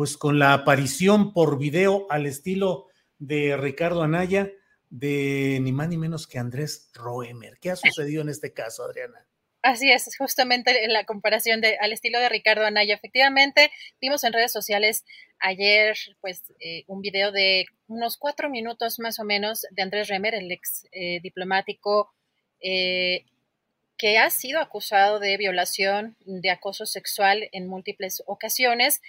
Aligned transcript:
pues 0.00 0.16
con 0.16 0.38
la 0.38 0.54
aparición 0.54 1.34
por 1.34 1.58
video 1.58 2.06
al 2.08 2.24
estilo 2.24 2.86
de 3.18 3.54
Ricardo 3.58 4.02
Anaya 4.02 4.50
de 4.88 5.58
ni 5.60 5.72
más 5.72 5.90
ni 5.90 5.98
menos 5.98 6.26
que 6.26 6.38
Andrés 6.38 6.90
Roemer. 6.94 7.58
¿Qué 7.60 7.70
ha 7.70 7.76
sucedido 7.76 8.22
en 8.22 8.30
este 8.30 8.54
caso, 8.54 8.82
Adriana? 8.82 9.26
Así 9.60 9.92
es, 9.92 10.08
justamente 10.16 10.88
la 10.88 11.04
comparación 11.04 11.60
de, 11.60 11.76
al 11.76 11.92
estilo 11.92 12.18
de 12.18 12.30
Ricardo 12.30 12.64
Anaya. 12.64 12.94
Efectivamente, 12.94 13.70
vimos 14.00 14.24
en 14.24 14.32
redes 14.32 14.52
sociales 14.52 15.04
ayer 15.38 15.94
pues 16.22 16.44
eh, 16.60 16.84
un 16.86 17.02
video 17.02 17.30
de 17.30 17.66
unos 17.86 18.16
cuatro 18.16 18.48
minutos 18.48 19.00
más 19.00 19.18
o 19.18 19.24
menos 19.24 19.66
de 19.70 19.82
Andrés 19.82 20.08
Roemer, 20.08 20.34
el 20.34 20.50
ex 20.50 20.86
eh, 20.92 21.20
diplomático 21.22 22.10
eh, 22.62 23.26
que 23.98 24.16
ha 24.16 24.30
sido 24.30 24.60
acusado 24.60 25.18
de 25.18 25.36
violación, 25.36 26.16
de 26.24 26.48
acoso 26.48 26.86
sexual 26.86 27.50
en 27.52 27.68
múltiples 27.68 28.22
ocasiones. 28.24 29.02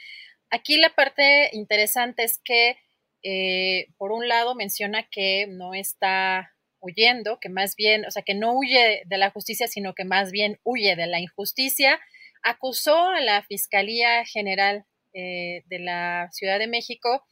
Aquí 0.54 0.78
la 0.78 0.90
parte 0.90 1.50
interesante 1.54 2.26
es 2.26 2.42
que, 2.44 2.76
eh, 3.24 3.88
por 3.98 4.12
un 4.12 4.28
lado, 4.28 4.54
menciona 4.54 5.08
que 5.10 5.48
no 5.48 5.74
está 5.74 6.54
huyendo, 6.82 7.40
que 7.40 7.48
más 7.48 7.78
bien, 7.78 8.06
o 8.06 8.12
sea, 8.12 8.22
que 8.22 8.34
no 8.34 8.54
huye 8.58 9.04
de 9.06 9.18
la 9.18 9.30
justicia, 9.32 9.68
sino 9.68 9.96
que 9.96 10.04
más 10.04 10.32
bien 10.32 10.60
huye 10.66 10.98
de 10.98 11.08
la 11.08 11.22
injusticia. 11.22 12.02
Acusó 12.44 13.08
a 13.08 13.22
la 13.22 13.44
Fiscalía 13.44 14.26
General 14.26 14.86
eh, 15.14 15.64
de 15.68 15.80
la 15.80 16.28
Ciudad 16.34 16.60
de 16.60 16.68
México, 16.68 17.26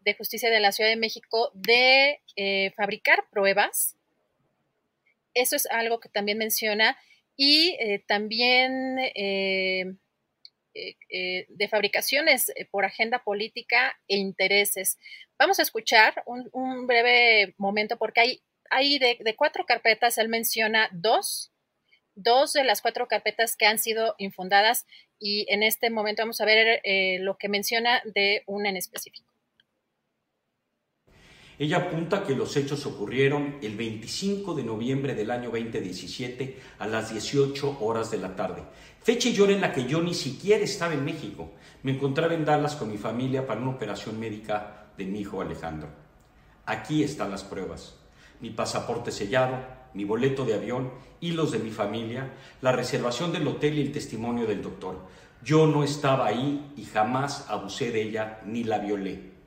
de 0.00 0.12
Justicia 0.12 0.50
de 0.50 0.60
la 0.60 0.72
Ciudad 0.72 0.90
de 0.90 0.96
México, 0.96 1.50
de 1.54 2.20
eh, 2.36 2.72
fabricar 2.76 3.24
pruebas. 3.30 3.96
Eso 5.32 5.56
es 5.56 5.64
algo 5.70 6.00
que 6.00 6.10
también 6.10 6.36
menciona. 6.36 6.98
Y 7.40 7.78
también 8.08 8.98
eh, 10.78 10.96
eh, 11.08 11.46
de 11.48 11.68
fabricaciones 11.68 12.50
eh, 12.50 12.64
por 12.70 12.84
agenda 12.84 13.18
política 13.24 13.98
e 14.06 14.16
intereses. 14.16 14.96
Vamos 15.36 15.58
a 15.58 15.62
escuchar 15.62 16.22
un, 16.24 16.86
breve 16.86 17.54
momento 17.58 17.96
porque 17.96 18.20
hay, 18.20 18.42
hay 18.70 18.98
de, 18.98 19.34
cuatro 19.36 19.66
carpetas, 19.66 20.18
él 20.18 20.28
menciona 20.28 20.88
dos, 20.92 21.50
dos 22.14 22.52
de 22.52 22.62
las 22.62 22.80
cuatro 22.80 23.08
carpetas 23.08 23.56
que 23.56 23.66
han 23.66 23.78
sido 23.78 24.14
infundadas 24.18 24.86
y 25.18 25.52
en 25.52 25.64
este 25.64 25.90
momento 25.90 26.22
vamos 26.22 26.40
a 26.40 26.44
ver 26.44 26.80
lo 27.20 27.36
que 27.38 27.48
menciona 27.48 28.00
de 28.04 28.44
una 28.46 28.68
en 28.68 28.76
específico. 28.76 29.27
Ella 31.58 31.78
apunta 31.78 32.22
que 32.22 32.36
los 32.36 32.56
hechos 32.56 32.86
ocurrieron 32.86 33.56
el 33.62 33.76
25 33.76 34.54
de 34.54 34.62
noviembre 34.62 35.16
del 35.16 35.32
año 35.32 35.50
2017 35.50 36.56
a 36.78 36.86
las 36.86 37.10
18 37.10 37.78
horas 37.80 38.12
de 38.12 38.18
la 38.18 38.36
tarde. 38.36 38.62
Fecha 39.02 39.28
y 39.28 39.40
hora 39.40 39.52
en 39.52 39.60
la 39.60 39.72
que 39.72 39.84
yo 39.84 40.00
ni 40.00 40.14
siquiera 40.14 40.62
estaba 40.62 40.94
en 40.94 41.04
México. 41.04 41.50
Me 41.82 41.90
encontraba 41.90 42.34
en 42.34 42.44
Dallas 42.44 42.76
con 42.76 42.88
mi 42.88 42.96
familia 42.96 43.44
para 43.44 43.60
una 43.60 43.70
operación 43.70 44.20
médica 44.20 44.86
de 44.96 45.06
mi 45.06 45.20
hijo 45.20 45.40
Alejandro. 45.40 45.88
Aquí 46.64 47.02
están 47.02 47.32
las 47.32 47.42
pruebas. 47.42 47.96
Mi 48.40 48.50
pasaporte 48.50 49.10
sellado, 49.10 49.58
mi 49.94 50.04
boleto 50.04 50.44
de 50.44 50.54
avión 50.54 50.92
y 51.20 51.32
los 51.32 51.50
de 51.50 51.58
mi 51.58 51.70
familia, 51.70 52.34
la 52.60 52.70
reservación 52.70 53.32
del 53.32 53.48
hotel 53.48 53.78
y 53.78 53.80
el 53.80 53.90
testimonio 53.90 54.46
del 54.46 54.62
doctor. 54.62 55.08
Yo 55.42 55.66
no 55.66 55.82
estaba 55.82 56.26
ahí 56.26 56.72
y 56.76 56.84
jamás 56.84 57.46
abusé 57.48 57.90
de 57.90 58.02
ella 58.02 58.42
ni 58.46 58.62
la 58.62 58.78
violé. 58.78 59.37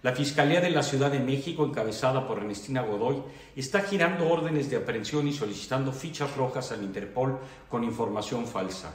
La 0.00 0.12
Fiscalía 0.12 0.60
de 0.60 0.70
la 0.70 0.84
Ciudad 0.84 1.10
de 1.10 1.18
México, 1.18 1.64
encabezada 1.64 2.28
por 2.28 2.38
Ernestina 2.38 2.82
Godoy, 2.82 3.20
está 3.56 3.80
girando 3.80 4.28
órdenes 4.30 4.70
de 4.70 4.76
aprehensión 4.76 5.26
y 5.26 5.32
solicitando 5.32 5.92
fichas 5.92 6.36
rojas 6.36 6.70
al 6.70 6.84
Interpol 6.84 7.40
con 7.68 7.82
información 7.82 8.46
falsa. 8.46 8.94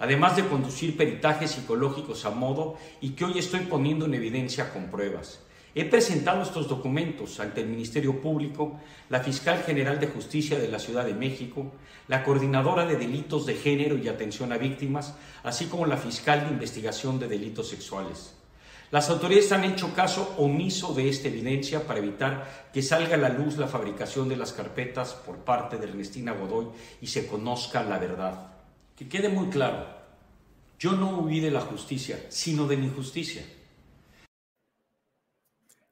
Además 0.00 0.34
de 0.34 0.48
conducir 0.48 0.96
peritajes 0.96 1.52
psicológicos 1.52 2.24
a 2.24 2.30
modo 2.30 2.76
y 3.00 3.10
que 3.10 3.26
hoy 3.26 3.38
estoy 3.38 3.60
poniendo 3.60 4.06
en 4.06 4.14
evidencia 4.14 4.72
con 4.72 4.90
pruebas. 4.90 5.38
He 5.72 5.84
presentado 5.84 6.42
estos 6.42 6.66
documentos 6.66 7.38
ante 7.38 7.60
el 7.60 7.68
Ministerio 7.68 8.20
Público, 8.20 8.80
la 9.08 9.20
Fiscal 9.20 9.62
General 9.62 10.00
de 10.00 10.08
Justicia 10.08 10.58
de 10.58 10.66
la 10.66 10.80
Ciudad 10.80 11.04
de 11.04 11.14
México, 11.14 11.70
la 12.08 12.24
Coordinadora 12.24 12.86
de 12.86 12.96
Delitos 12.96 13.46
de 13.46 13.54
Género 13.54 13.96
y 13.96 14.08
Atención 14.08 14.52
a 14.52 14.58
Víctimas, 14.58 15.14
así 15.44 15.66
como 15.66 15.86
la 15.86 15.96
Fiscal 15.96 16.44
de 16.44 16.50
Investigación 16.50 17.20
de 17.20 17.28
Delitos 17.28 17.68
Sexuales. 17.68 18.39
Las 18.90 19.08
autoridades 19.08 19.52
han 19.52 19.64
hecho 19.64 19.94
caso 19.94 20.34
omiso 20.36 20.92
de 20.94 21.08
esta 21.08 21.28
evidencia 21.28 21.86
para 21.86 22.00
evitar 22.00 22.70
que 22.72 22.82
salga 22.82 23.14
a 23.14 23.18
la 23.18 23.28
luz 23.28 23.56
la 23.56 23.68
fabricación 23.68 24.28
de 24.28 24.36
las 24.36 24.52
carpetas 24.52 25.14
por 25.14 25.38
parte 25.38 25.76
de 25.76 25.86
Ernestina 25.86 26.32
Godoy 26.32 26.66
y 27.00 27.06
se 27.06 27.26
conozca 27.26 27.84
la 27.84 27.98
verdad. 27.98 28.48
Que 28.96 29.08
quede 29.08 29.28
muy 29.28 29.48
claro, 29.48 29.86
yo 30.78 30.92
no 30.92 31.20
huí 31.20 31.38
de 31.38 31.52
la 31.52 31.60
justicia, 31.60 32.26
sino 32.30 32.66
de 32.66 32.78
la 32.78 32.84
injusticia. 32.84 33.44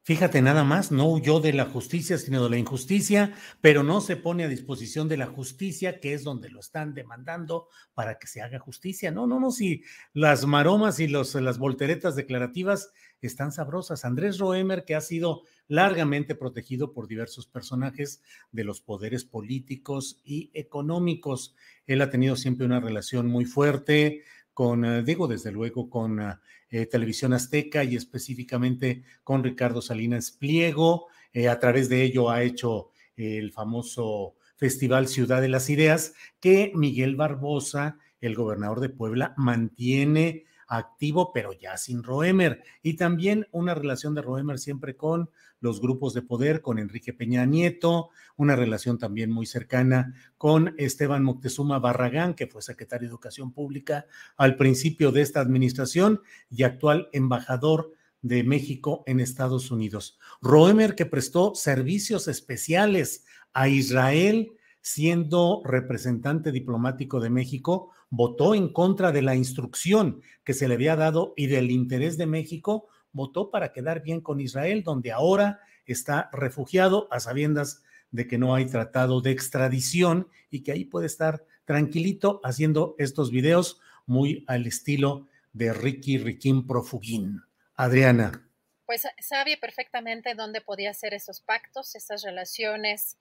Fíjate 0.08 0.40
nada 0.40 0.64
más, 0.64 0.90
no 0.90 1.06
huyó 1.06 1.38
de 1.38 1.52
la 1.52 1.66
justicia, 1.66 2.16
sino 2.16 2.42
de 2.42 2.48
la 2.48 2.56
injusticia, 2.56 3.34
pero 3.60 3.82
no 3.82 4.00
se 4.00 4.16
pone 4.16 4.42
a 4.42 4.48
disposición 4.48 5.06
de 5.06 5.18
la 5.18 5.26
justicia, 5.26 6.00
que 6.00 6.14
es 6.14 6.24
donde 6.24 6.48
lo 6.48 6.60
están 6.60 6.94
demandando 6.94 7.68
para 7.92 8.18
que 8.18 8.26
se 8.26 8.40
haga 8.40 8.58
justicia. 8.58 9.10
No, 9.10 9.26
no, 9.26 9.38
no, 9.38 9.50
si 9.50 9.82
las 10.14 10.46
maromas 10.46 10.98
y 10.98 11.08
los, 11.08 11.34
las 11.34 11.58
volteretas 11.58 12.16
declarativas 12.16 12.90
están 13.20 13.52
sabrosas. 13.52 14.06
Andrés 14.06 14.38
Roemer, 14.38 14.86
que 14.86 14.94
ha 14.94 15.02
sido 15.02 15.42
largamente 15.66 16.34
protegido 16.34 16.94
por 16.94 17.06
diversos 17.06 17.46
personajes 17.46 18.22
de 18.50 18.64
los 18.64 18.80
poderes 18.80 19.26
políticos 19.26 20.22
y 20.24 20.50
económicos. 20.54 21.54
Él 21.86 22.00
ha 22.00 22.08
tenido 22.08 22.36
siempre 22.36 22.64
una 22.64 22.80
relación 22.80 23.26
muy 23.26 23.44
fuerte 23.44 24.22
con, 24.58 24.84
eh, 24.84 25.04
digo, 25.04 25.28
desde 25.28 25.52
luego, 25.52 25.88
con 25.88 26.20
eh, 26.20 26.34
eh, 26.70 26.86
Televisión 26.86 27.32
Azteca 27.32 27.84
y 27.84 27.94
específicamente 27.94 29.04
con 29.22 29.44
Ricardo 29.44 29.80
Salinas 29.80 30.32
Pliego. 30.32 31.06
a 31.48 31.60
través 31.60 31.88
de 31.88 32.02
ello 32.02 32.28
ha 32.28 32.42
hecho 32.42 32.90
el 33.14 33.52
famoso 33.52 34.34
Festival 34.56 35.06
Ciudad 35.06 35.40
de 35.40 35.48
las 35.48 35.70
Ideas, 35.70 36.14
que 36.40 36.72
Miguel 36.74 37.14
Barbosa, 37.14 37.98
el 38.20 38.34
gobernador 38.34 38.80
de 38.80 38.88
Puebla, 38.88 39.32
mantiene 39.36 40.46
activo, 40.68 41.32
pero 41.32 41.52
ya 41.52 41.76
sin 41.76 42.02
Roemer. 42.02 42.62
Y 42.82 42.94
también 42.94 43.48
una 43.50 43.74
relación 43.74 44.14
de 44.14 44.22
Roemer 44.22 44.58
siempre 44.58 44.96
con 44.96 45.30
los 45.60 45.80
grupos 45.80 46.14
de 46.14 46.22
poder, 46.22 46.60
con 46.60 46.78
Enrique 46.78 47.12
Peña 47.12 47.44
Nieto, 47.44 48.10
una 48.36 48.54
relación 48.54 48.98
también 48.98 49.30
muy 49.30 49.46
cercana 49.46 50.14
con 50.36 50.74
Esteban 50.78 51.24
Moctezuma 51.24 51.80
Barragán, 51.80 52.34
que 52.34 52.46
fue 52.46 52.62
secretario 52.62 53.08
de 53.08 53.12
Educación 53.12 53.52
Pública 53.52 54.06
al 54.36 54.56
principio 54.56 55.10
de 55.10 55.22
esta 55.22 55.40
administración 55.40 56.20
y 56.50 56.62
actual 56.62 57.08
embajador 57.12 57.92
de 58.22 58.44
México 58.44 59.02
en 59.06 59.20
Estados 59.20 59.70
Unidos. 59.70 60.18
Roemer 60.40 60.94
que 60.94 61.06
prestó 61.06 61.54
servicios 61.54 62.28
especiales 62.28 63.24
a 63.52 63.68
Israel 63.68 64.52
siendo 64.80 65.62
representante 65.64 66.52
diplomático 66.52 67.20
de 67.20 67.30
México 67.30 67.90
votó 68.10 68.54
en 68.54 68.72
contra 68.72 69.12
de 69.12 69.22
la 69.22 69.34
instrucción 69.34 70.22
que 70.44 70.54
se 70.54 70.68
le 70.68 70.74
había 70.74 70.96
dado 70.96 71.34
y 71.36 71.46
del 71.46 71.70
interés 71.70 72.16
de 72.16 72.26
México, 72.26 72.88
votó 73.12 73.50
para 73.50 73.72
quedar 73.72 74.02
bien 74.02 74.20
con 74.20 74.40
Israel, 74.40 74.82
donde 74.82 75.12
ahora 75.12 75.60
está 75.86 76.30
refugiado 76.32 77.08
a 77.10 77.20
sabiendas 77.20 77.82
de 78.10 78.26
que 78.26 78.38
no 78.38 78.54
hay 78.54 78.66
tratado 78.66 79.20
de 79.20 79.30
extradición 79.30 80.28
y 80.50 80.62
que 80.62 80.72
ahí 80.72 80.84
puede 80.84 81.06
estar 81.06 81.44
tranquilito 81.64 82.40
haciendo 82.44 82.94
estos 82.98 83.30
videos 83.30 83.80
muy 84.06 84.44
al 84.48 84.66
estilo 84.66 85.28
de 85.52 85.72
Ricky 85.72 86.18
Riquín 86.18 86.66
Profugín. 86.66 87.42
Adriana. 87.74 88.44
Pues 88.86 89.02
sabe 89.20 89.56
perfectamente 89.56 90.34
dónde 90.34 90.60
podía 90.60 90.90
hacer 90.90 91.14
esos 91.14 91.40
pactos, 91.40 91.94
esas 91.94 92.22
relaciones 92.22 93.16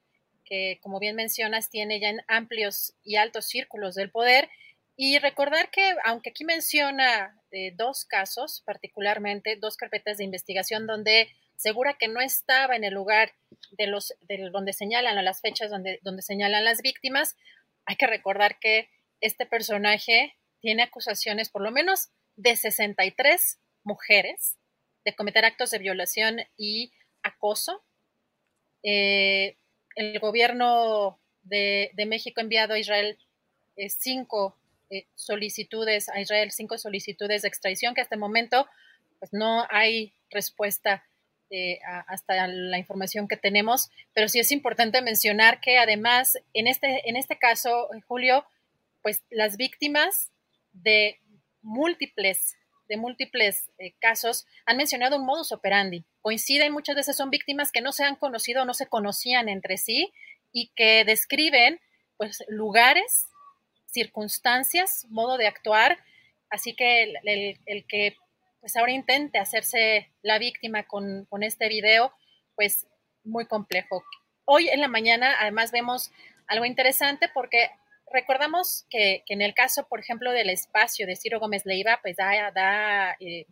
que, 0.45 0.79
como 0.81 0.99
bien 0.99 1.15
mencionas, 1.15 1.69
tiene 1.69 1.99
ya 1.99 2.09
en 2.09 2.21
amplios 2.27 2.95
y 3.03 3.17
altos 3.17 3.45
círculos 3.45 3.95
del 3.95 4.09
poder. 4.09 4.49
Y 4.99 5.19
recordar 5.19 5.69
que, 5.69 5.93
aunque 6.05 6.31
aquí 6.31 6.43
menciona 6.43 7.39
eh, 7.51 7.71
dos 7.75 8.03
casos, 8.03 8.63
particularmente 8.65 9.55
dos 9.55 9.77
carpetas 9.77 10.17
de 10.17 10.23
investigación 10.23 10.87
donde 10.87 11.29
segura 11.55 11.97
que 11.99 12.07
no 12.07 12.19
estaba 12.19 12.75
en 12.75 12.83
el 12.83 12.95
lugar 12.95 13.31
de 13.71 13.87
los 13.87 14.13
de 14.21 14.49
donde 14.51 14.73
señalan 14.73 15.17
a 15.17 15.21
las 15.21 15.41
fechas 15.41 15.69
donde, 15.69 15.99
donde 16.01 16.23
señalan 16.23 16.65
las 16.65 16.81
víctimas, 16.81 17.35
hay 17.85 17.95
que 17.95 18.07
recordar 18.07 18.59
que 18.59 18.89
este 19.21 19.45
personaje 19.45 20.35
tiene 20.61 20.83
acusaciones 20.83 21.49
por 21.49 21.61
lo 21.61 21.71
menos 21.71 22.09
de 22.35 22.55
63 22.55 23.59
mujeres 23.83 24.57
de 25.05 25.15
cometer 25.15 25.45
actos 25.45 25.71
de 25.71 25.77
violación 25.77 26.39
y 26.57 26.91
acoso. 27.23 27.83
Eh, 28.83 29.57
el 29.95 30.19
gobierno 30.19 31.19
de, 31.43 31.91
México 32.07 32.39
ha 32.39 32.43
enviado 32.43 32.73
a 32.73 32.79
Israel 32.79 33.17
eh, 33.75 33.89
cinco 33.89 34.57
solicitudes, 35.15 36.09
a 36.09 36.19
Israel 36.21 36.51
cinco 36.51 36.77
solicitudes 36.77 37.41
de 37.41 37.47
extradición 37.47 37.93
que 37.93 38.01
hasta 38.01 38.15
el 38.15 38.21
momento 38.21 38.67
pues, 39.19 39.33
no 39.33 39.65
hay 39.69 40.13
respuesta 40.29 41.03
hasta 42.07 42.45
la 42.47 42.77
información 42.77 43.29
que 43.29 43.37
tenemos, 43.37 43.89
pero 44.13 44.27
sí 44.27 44.39
es 44.39 44.51
importante 44.51 45.01
mencionar 45.01 45.61
que 45.61 45.77
además 45.77 46.37
en 46.53 46.67
este, 46.67 47.09
en 47.09 47.15
este 47.15 47.37
caso, 47.37 47.87
Julio, 48.05 48.45
pues 49.01 49.23
las 49.29 49.55
víctimas 49.55 50.29
de 50.73 51.21
múltiples 51.61 52.57
de 52.87 52.97
múltiples 52.97 53.69
eh, 53.77 53.93
casos 53.99 54.45
han 54.65 54.77
mencionado 54.77 55.17
un 55.17 55.25
modus 55.25 55.51
operandi. 55.51 56.05
Coinciden, 56.21 56.71
muchas 56.71 56.95
veces 56.95 57.15
son 57.15 57.29
víctimas 57.29 57.71
que 57.71 57.81
no 57.81 57.91
se 57.91 58.03
han 58.03 58.15
conocido 58.15 58.65
no 58.65 58.73
se 58.73 58.87
conocían 58.87 59.49
entre 59.49 59.77
sí 59.77 60.13
y 60.51 60.71
que 60.75 61.03
describen 61.05 61.79
pues 62.17 62.43
lugares, 62.47 63.26
circunstancias, 63.97 65.07
modo 65.09 65.37
de 65.37 65.47
actuar. 65.47 65.97
Así 66.51 66.75
que 66.75 67.13
el, 67.23 67.85
que 67.87 68.15
pues 68.59 68.75
ahora 68.75 68.91
intente 68.91 69.39
hacerse 69.39 70.11
la 70.21 70.37
víctima 70.37 70.83
con, 70.83 71.25
con 71.25 71.41
este 71.41 71.67
video, 71.67 72.13
pues 72.55 72.85
muy 73.23 73.47
complejo. 73.47 74.03
Hoy 74.45 74.69
en 74.69 74.81
la 74.81 74.87
mañana 74.87 75.35
además 75.39 75.71
vemos 75.71 76.11
algo 76.45 76.65
interesante 76.65 77.27
porque 77.33 77.71
recordamos 78.11 78.85
que, 78.89 79.23
en 79.27 79.41
el 79.41 79.53
caso, 79.53 79.87
por 79.89 79.99
ejemplo, 79.99 80.31
del 80.31 80.49
espacio 80.49 81.07
de 81.07 81.15
Ciro 81.15 81.39
Gómez 81.39 81.65
Leiva, 81.65 81.99
pues 82.03 82.15
da, 82.15 82.51
da 82.51 83.17
eh, 83.19 83.47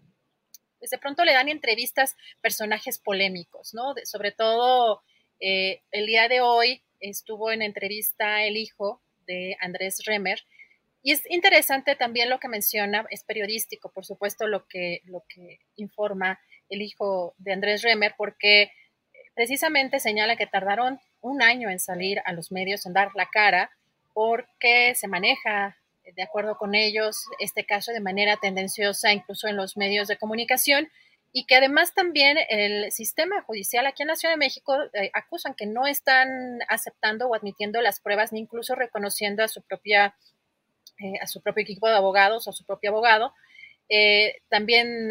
pues 0.77 0.91
de 0.91 0.99
pronto 0.99 1.25
le 1.25 1.33
dan 1.33 1.49
entrevistas 1.49 2.15
personajes 2.41 2.99
polémicos, 2.99 3.73
¿no? 3.73 3.95
sobre 4.03 4.31
todo 4.31 5.01
eh, 5.39 5.81
el 5.91 6.05
día 6.05 6.27
de 6.27 6.41
hoy 6.41 6.83
estuvo 6.99 7.51
en 7.51 7.63
entrevista 7.63 8.43
el 8.43 8.57
hijo 8.57 9.01
de 9.25 9.57
Andrés 9.59 10.03
Remer. 10.05 10.43
Y 11.03 11.11
es 11.11 11.29
interesante 11.29 11.95
también 11.95 12.29
lo 12.29 12.39
que 12.39 12.47
menciona, 12.47 13.05
es 13.09 13.23
periodístico, 13.23 13.89
por 13.89 14.05
supuesto, 14.05 14.47
lo 14.47 14.67
que, 14.67 15.01
lo 15.05 15.23
que 15.27 15.59
informa 15.75 16.39
el 16.69 16.81
hijo 16.81 17.35
de 17.37 17.53
Andrés 17.53 17.83
Remer, 17.83 18.15
porque 18.17 18.71
precisamente 19.35 19.99
señala 19.99 20.35
que 20.35 20.47
tardaron 20.47 20.99
un 21.21 21.41
año 21.41 21.69
en 21.69 21.79
salir 21.79 22.21
a 22.25 22.33
los 22.33 22.51
medios, 22.51 22.85
en 22.85 22.93
dar 22.93 23.11
la 23.15 23.27
cara, 23.27 23.69
porque 24.13 24.95
se 24.95 25.07
maneja, 25.07 25.77
de 26.15 26.23
acuerdo 26.23 26.57
con 26.57 26.73
ellos, 26.73 27.25
este 27.39 27.65
caso 27.65 27.91
de 27.91 27.99
manera 27.99 28.37
tendenciosa, 28.37 29.11
incluso 29.11 29.47
en 29.47 29.57
los 29.57 29.77
medios 29.77 30.07
de 30.07 30.17
comunicación, 30.17 30.89
y 31.37 31.45
que 31.47 31.55
además 31.57 31.93
también 31.93 32.37
el 32.47 32.93
sistema 32.93 33.41
judicial 33.41 33.85
aquí 33.85 34.03
en 34.03 34.07
la 34.07 34.15
Ciudad 34.15 34.35
de 34.35 34.37
México 34.37 34.73
eh, 34.93 35.11
acusan 35.13 35.53
que 35.53 35.65
no 35.65 35.85
están 35.85 36.59
aceptando 36.69 37.27
o 37.27 37.35
admitiendo 37.35 37.81
las 37.81 37.99
pruebas, 37.99 38.31
ni 38.31 38.39
incluso 38.39 38.73
reconociendo 38.73 39.43
a 39.43 39.49
su 39.49 39.61
propia 39.61 40.15
eh, 40.97 41.19
a 41.21 41.27
su 41.27 41.41
propio 41.41 41.63
equipo 41.63 41.89
de 41.89 41.95
abogados 41.95 42.47
o 42.47 42.51
a 42.51 42.53
su 42.53 42.63
propio 42.63 42.91
abogado. 42.91 43.33
Eh, 43.89 44.43
también 44.47 45.09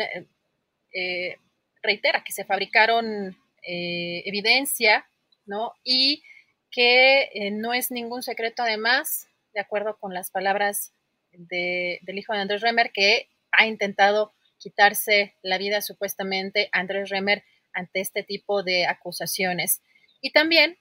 reitera 1.83 2.25
que 2.25 2.33
se 2.33 2.47
fabricaron 2.47 3.37
evidencia, 3.63 5.07
¿no? 5.45 5.75
Y 5.85 6.23
que 6.71 7.51
no 7.53 7.75
es 7.75 7.91
ningún 7.91 8.23
secreto 8.23 8.63
además, 8.63 9.29
de 9.53 9.61
acuerdo 9.61 9.99
con 9.99 10.15
las 10.15 10.31
palabras 10.31 10.95
del 11.33 12.19
hijo 12.19 12.33
de 12.33 12.39
Andrés 12.39 12.63
Remer, 12.63 12.93
que 12.93 13.29
ha 13.53 13.67
intentado 13.67 14.33
quitarse 14.65 15.35
la 15.43 15.59
vida 15.59 15.83
supuestamente 15.83 16.71
Andrés 16.73 17.11
Remer 17.11 17.45
ante 17.75 18.01
este 18.01 18.23
tipo 18.23 18.63
de 18.63 18.87
acusaciones. 18.87 19.83
Y 20.23 20.33
también 20.33 20.79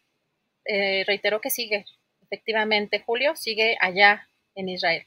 eh, 0.64 1.04
reiteró 1.06 1.42
que 1.42 1.50
sigue, 1.50 1.86
efectivamente, 2.22 3.04
Julio, 3.06 3.36
sigue 3.36 3.76
allá 3.82 4.30
en 4.56 4.70
Israel. 4.70 5.04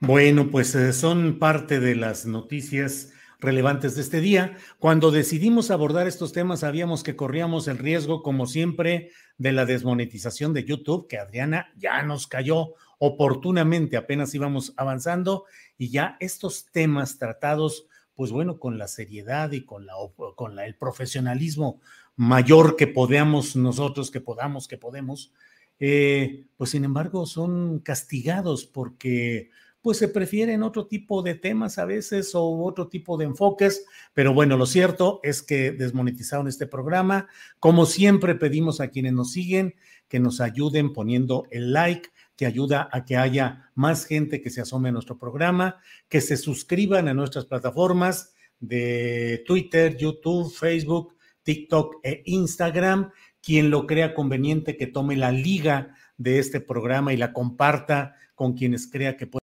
Bueno, 0.00 0.50
pues 0.50 0.74
eh, 0.74 0.92
son 0.92 1.38
parte 1.38 1.78
de 1.78 1.94
las 1.94 2.26
noticias 2.26 3.12
relevantes 3.38 3.94
de 3.94 4.02
este 4.02 4.20
día. 4.20 4.56
Cuando 4.80 5.12
decidimos 5.12 5.70
abordar 5.70 6.08
estos 6.08 6.32
temas, 6.32 6.60
sabíamos 6.60 7.04
que 7.04 7.14
corríamos 7.14 7.68
el 7.68 7.78
riesgo, 7.78 8.24
como 8.24 8.46
siempre, 8.46 9.12
de 9.38 9.52
la 9.52 9.66
desmonetización 9.66 10.52
de 10.52 10.64
YouTube, 10.64 11.06
que 11.06 11.18
Adriana 11.18 11.72
ya 11.76 12.02
nos 12.02 12.26
cayó 12.26 12.74
oportunamente, 12.98 13.96
apenas 13.96 14.34
íbamos 14.34 14.72
avanzando, 14.76 15.44
y 15.78 15.90
ya 15.90 16.16
estos 16.20 16.66
temas 16.72 17.18
tratados, 17.18 17.86
pues 18.14 18.30
bueno, 18.30 18.58
con 18.58 18.78
la 18.78 18.88
seriedad 18.88 19.52
y 19.52 19.64
con, 19.64 19.86
la, 19.86 19.94
con 20.34 20.58
el 20.58 20.74
profesionalismo 20.76 21.80
mayor 22.16 22.76
que 22.76 22.86
podamos 22.86 23.56
nosotros, 23.56 24.10
que 24.10 24.20
podamos, 24.20 24.68
que 24.68 24.78
podemos, 24.78 25.32
eh, 25.78 26.46
pues 26.56 26.70
sin 26.70 26.84
embargo 26.84 27.26
son 27.26 27.80
castigados 27.80 28.64
porque 28.64 29.50
pues 29.82 29.98
se 29.98 30.08
prefieren 30.08 30.64
otro 30.64 30.86
tipo 30.88 31.22
de 31.22 31.36
temas 31.36 31.78
a 31.78 31.84
veces 31.84 32.34
o 32.34 32.64
otro 32.64 32.88
tipo 32.88 33.16
de 33.16 33.26
enfoques, 33.26 33.86
pero 34.14 34.34
bueno, 34.34 34.56
lo 34.56 34.66
cierto 34.66 35.20
es 35.22 35.42
que 35.42 35.70
desmonetizaron 35.70 36.48
este 36.48 36.66
programa. 36.66 37.28
Como 37.60 37.86
siempre 37.86 38.34
pedimos 38.34 38.80
a 38.80 38.88
quienes 38.88 39.12
nos 39.12 39.30
siguen 39.30 39.76
que 40.08 40.18
nos 40.18 40.40
ayuden 40.40 40.92
poniendo 40.92 41.46
el 41.52 41.72
like, 41.72 42.08
que 42.36 42.46
ayuda 42.46 42.88
a 42.92 43.04
que 43.04 43.16
haya 43.16 43.70
más 43.74 44.04
gente 44.04 44.42
que 44.42 44.50
se 44.50 44.60
asome 44.60 44.90
a 44.90 44.92
nuestro 44.92 45.18
programa, 45.18 45.80
que 46.08 46.20
se 46.20 46.36
suscriban 46.36 47.08
a 47.08 47.14
nuestras 47.14 47.46
plataformas 47.46 48.34
de 48.60 49.42
Twitter, 49.46 49.96
YouTube, 49.96 50.52
Facebook, 50.52 51.14
TikTok 51.42 51.96
e 52.02 52.22
Instagram. 52.26 53.10
Quien 53.40 53.70
lo 53.70 53.86
crea 53.86 54.14
conveniente 54.14 54.76
que 54.76 54.86
tome 54.86 55.16
la 55.16 55.32
liga 55.32 55.94
de 56.16 56.38
este 56.38 56.60
programa 56.60 57.12
y 57.12 57.16
la 57.16 57.32
comparta 57.32 58.14
con 58.34 58.54
quienes 58.54 58.90
crea 58.90 59.16
que 59.16 59.26
puede 59.26 59.45